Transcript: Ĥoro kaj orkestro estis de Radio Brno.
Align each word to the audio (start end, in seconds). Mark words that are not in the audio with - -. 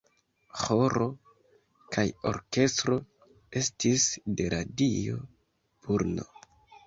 Ĥoro 0.59 1.07
kaj 1.95 2.05
orkestro 2.29 2.97
estis 3.61 4.07
de 4.39 4.47
Radio 4.57 5.19
Brno. 5.85 6.27